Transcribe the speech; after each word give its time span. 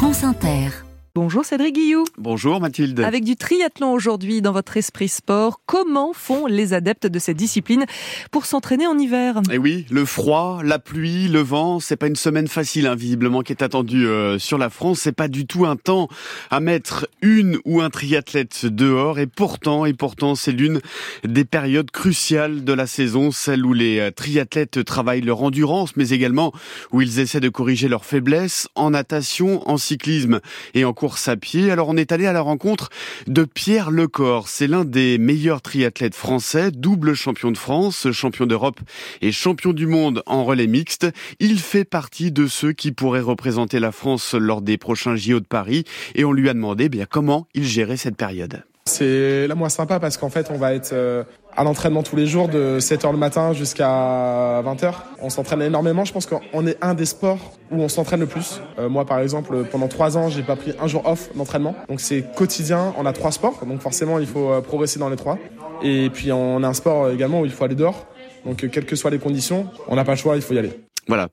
France 0.00 0.22
Inter. 0.24 0.89
Bonjour 1.16 1.44
Cédric 1.44 1.74
Guillou. 1.74 2.04
Bonjour 2.18 2.60
Mathilde. 2.60 3.00
Avec 3.00 3.24
du 3.24 3.34
triathlon 3.34 3.92
aujourd'hui 3.92 4.42
dans 4.42 4.52
votre 4.52 4.76
esprit 4.76 5.08
sport, 5.08 5.60
comment 5.66 6.12
font 6.12 6.46
les 6.46 6.72
adeptes 6.72 7.08
de 7.08 7.18
cette 7.18 7.36
discipline 7.36 7.84
pour 8.30 8.46
s'entraîner 8.46 8.86
en 8.86 8.96
hiver? 8.96 9.40
Eh 9.50 9.58
oui, 9.58 9.86
le 9.90 10.04
froid, 10.04 10.60
la 10.62 10.78
pluie, 10.78 11.26
le 11.26 11.40
vent, 11.40 11.80
c'est 11.80 11.96
pas 11.96 12.06
une 12.06 12.14
semaine 12.14 12.46
facile 12.46 12.86
hein, 12.86 12.94
visiblement 12.94 13.42
qui 13.42 13.52
est 13.52 13.62
attendue 13.64 14.06
euh, 14.06 14.38
sur 14.38 14.56
la 14.56 14.70
France, 14.70 15.00
c'est 15.00 15.10
pas 15.10 15.26
du 15.26 15.48
tout 15.48 15.66
un 15.66 15.74
temps 15.74 16.06
à 16.48 16.60
mettre 16.60 17.08
une 17.22 17.58
ou 17.64 17.80
un 17.80 17.90
triathlète 17.90 18.66
dehors 18.66 19.18
et 19.18 19.26
pourtant 19.26 19.86
et 19.86 19.94
pourtant 19.94 20.36
c'est 20.36 20.52
l'une 20.52 20.80
des 21.24 21.44
périodes 21.44 21.90
cruciales 21.90 22.62
de 22.62 22.72
la 22.72 22.86
saison, 22.86 23.32
celle 23.32 23.66
où 23.66 23.72
les 23.72 23.98
euh, 23.98 24.10
triathlètes 24.12 24.84
travaillent 24.84 25.22
leur 25.22 25.42
endurance 25.42 25.96
mais 25.96 26.10
également 26.10 26.52
où 26.92 27.00
ils 27.00 27.18
essaient 27.18 27.40
de 27.40 27.48
corriger 27.48 27.88
leurs 27.88 28.04
faiblesses 28.04 28.68
en 28.76 28.90
natation, 28.90 29.68
en 29.68 29.76
cyclisme 29.76 30.38
et 30.74 30.84
en 30.84 30.92
course 31.00 31.28
à 31.28 31.36
pied. 31.36 31.70
Alors 31.70 31.88
on 31.88 31.96
est 31.96 32.12
allé 32.12 32.26
à 32.26 32.34
la 32.34 32.42
rencontre 32.42 32.90
de 33.26 33.44
Pierre 33.44 33.90
Lecor. 33.90 34.48
C'est 34.48 34.66
l'un 34.66 34.84
des 34.84 35.16
meilleurs 35.16 35.62
triathlètes 35.62 36.14
français, 36.14 36.70
double 36.70 37.14
champion 37.14 37.50
de 37.50 37.56
France, 37.56 38.12
champion 38.12 38.44
d'Europe 38.44 38.80
et 39.22 39.32
champion 39.32 39.72
du 39.72 39.86
monde 39.86 40.22
en 40.26 40.44
relais 40.44 40.66
mixte. 40.66 41.06
Il 41.38 41.58
fait 41.58 41.86
partie 41.86 42.32
de 42.32 42.46
ceux 42.46 42.74
qui 42.74 42.92
pourraient 42.92 43.20
représenter 43.20 43.80
la 43.80 43.92
France 43.92 44.34
lors 44.34 44.60
des 44.60 44.76
prochains 44.76 45.16
JO 45.16 45.40
de 45.40 45.46
Paris 45.46 45.84
et 46.14 46.26
on 46.26 46.32
lui 46.32 46.50
a 46.50 46.52
demandé 46.52 46.84
eh 46.84 46.88
bien 46.90 47.06
comment 47.08 47.46
il 47.54 47.64
gérait 47.64 47.96
cette 47.96 48.16
période. 48.16 48.62
C'est 48.86 49.46
là 49.46 49.54
moi 49.54 49.68
sympa 49.68 50.00
parce 50.00 50.16
qu'en 50.16 50.30
fait 50.30 50.50
on 50.50 50.56
va 50.56 50.74
être 50.74 50.92
euh, 50.92 51.22
à 51.56 51.64
l'entraînement 51.64 52.02
tous 52.02 52.16
les 52.16 52.26
jours 52.26 52.48
de 52.48 52.78
7h 52.80 53.12
le 53.12 53.18
matin 53.18 53.52
jusqu'à 53.52 54.62
20h. 54.62 54.94
On 55.20 55.30
s'entraîne 55.30 55.62
énormément. 55.62 56.04
Je 56.04 56.12
pense 56.12 56.26
qu'on 56.26 56.66
est 56.66 56.76
un 56.80 56.94
des 56.94 57.04
sports 57.04 57.52
où 57.70 57.76
on 57.76 57.88
s'entraîne 57.88 58.20
le 58.20 58.26
plus. 58.26 58.60
Euh, 58.78 58.88
moi, 58.88 59.04
par 59.04 59.20
exemple, 59.20 59.64
pendant 59.70 59.88
trois 59.88 60.16
ans, 60.16 60.28
j'ai 60.28 60.42
pas 60.42 60.56
pris 60.56 60.72
un 60.80 60.86
jour 60.86 61.06
off 61.06 61.28
d'entraînement. 61.34 61.74
Donc 61.88 62.00
c'est 62.00 62.24
quotidien. 62.34 62.94
On 62.98 63.06
a 63.06 63.12
trois 63.12 63.32
sports, 63.32 63.64
donc 63.66 63.80
forcément, 63.80 64.18
il 64.18 64.26
faut 64.26 64.50
euh, 64.50 64.60
progresser 64.60 64.98
dans 64.98 65.08
les 65.08 65.16
trois. 65.16 65.38
Et 65.82 66.10
puis 66.10 66.32
on 66.32 66.62
a 66.62 66.68
un 66.68 66.74
sport 66.74 67.10
également 67.10 67.40
où 67.40 67.44
il 67.44 67.52
faut 67.52 67.64
aller 67.64 67.74
dehors. 67.74 68.06
Donc 68.44 68.68
quelles 68.70 68.86
que 68.86 68.96
soient 68.96 69.10
les 69.10 69.18
conditions, 69.18 69.66
on 69.88 69.96
n'a 69.96 70.04
pas 70.04 70.12
le 70.12 70.18
choix, 70.18 70.36
il 70.36 70.42
faut 70.42 70.54
y 70.54 70.58
aller. 70.58 70.72
Voilà, 71.06 71.28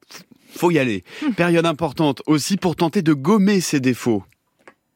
faut 0.56 0.72
y 0.72 0.80
aller. 0.80 1.04
Période 1.36 1.66
importante 1.66 2.22
aussi 2.28 2.58
pour 2.58 2.76
tenter 2.76 3.02
de 3.02 3.14
gommer 3.14 3.61
ses 3.61 3.80
défauts. 3.80 4.23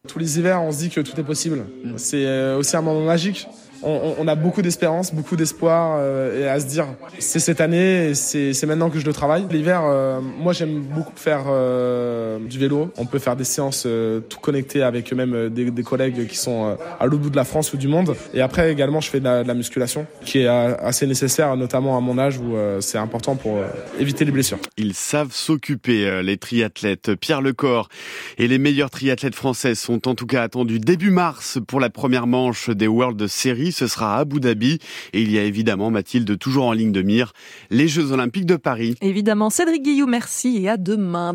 Tous 0.08 0.18
les 0.18 0.40
hivers, 0.40 0.64
on 0.64 0.72
se 0.72 0.80
dit 0.80 0.90
que 0.90 1.00
tout 1.00 1.20
est 1.20 1.24
possible. 1.24 1.64
C'est 1.98 2.26
euh, 2.26 2.58
aussi 2.58 2.76
un 2.76 2.82
moment 2.82 3.06
magique 3.06 3.48
on, 3.84 4.28
a 4.28 4.36
beaucoup 4.36 4.62
d'espérance, 4.62 5.14
beaucoup 5.14 5.36
d'espoir 5.36 5.98
euh, 6.00 6.42
et 6.42 6.48
à 6.48 6.60
se 6.60 6.66
dire 6.66 6.88
c'est 7.20 7.40
cette 7.40 7.62
année, 7.62 8.14
c'est 8.14 8.66
maintenant 8.66 8.90
que 8.90 9.00
je 9.00 9.06
le 9.06 9.14
travaille. 9.14 9.46
L'hiver, 9.50 9.82
euh, 9.84 10.20
moi 10.22 10.54
j'aime 10.54 10.82
beaucoup 10.82 11.14
faire 11.16 11.46
euh, 11.48 12.40
du 12.40 12.60
vélo. 12.60 12.92
On 12.98 13.06
peut 13.06 13.20
faire 13.20 13.36
des 13.36 13.44
séances 13.44 13.88
tout 14.30 14.40
connectées 14.40 14.84
avec 14.84 15.12
même 15.14 15.50
des, 15.50 15.72
des 15.72 15.84
collègues 15.84 16.28
qui 16.28 16.38
sont 16.38 16.78
à 17.00 17.06
l'autre 17.06 17.24
bout 17.24 17.30
de 17.30 17.36
la 17.36 17.44
France 17.44 17.74
ou 17.74 17.78
du 17.78 17.88
monde. 17.88 18.16
Et 18.34 18.42
après 18.42 18.72
également, 18.72 19.02
je 19.02 19.10
fais 19.10 19.20
de 19.20 19.26
la, 19.26 19.44
de 19.44 19.48
la 19.48 19.54
musculation 19.54 20.06
qui 20.26 20.40
est 20.40 20.48
assez 20.48 21.08
nécessaire, 21.08 21.56
notamment 21.56 21.98
à 21.98 22.02
mon 22.02 22.18
âge 22.18 22.38
où 22.38 22.56
c'est 22.80 22.98
important 22.98 23.36
pour 23.36 23.60
éviter 24.00 24.26
les 24.26 24.32
blessures. 24.32 24.60
Ils 24.78 24.94
savent 24.94 25.32
s'occuper, 25.32 26.22
les 26.24 26.38
triathlètes. 26.38 27.16
Pierre 27.16 27.42
Lecor 27.42 27.90
et 28.38 28.48
les 28.48 28.58
meilleurs 28.58 28.90
triathlètes 28.90 29.36
français 29.36 29.76
sont 29.76 30.08
en 30.08 30.16
tout 30.16 30.28
cas 30.28 30.44
attendus 30.44 30.80
début 30.80 31.12
mars 31.12 31.60
pour 31.68 31.80
la 31.80 31.90
première 31.90 32.28
manche 32.28 32.70
des 32.70 32.88
World 32.88 33.28
Series 33.28 33.71
ce 33.72 33.88
sera 33.88 34.18
à 34.18 34.20
Abu 34.20 34.40
Dhabi. 34.40 34.80
Et 35.14 35.22
il 35.22 35.32
y 35.32 35.40
a 35.40 35.44
évidemment, 35.44 35.92
Mathilde, 35.92 36.38
toujours 36.38 36.66
en 36.66 36.74
ligne 36.74 36.92
de 36.92 37.02
mire, 37.02 37.34
les 37.70 37.88
Jeux 37.88 38.12
Olympiques 38.12 38.46
de 38.46 38.56
Paris. 38.56 38.96
Évidemment, 39.02 39.50
Cédric 39.50 39.84
Guillou, 39.84 40.08
merci 40.08 40.64
et 40.64 40.70
à 40.70 40.78
demain. 40.78 41.34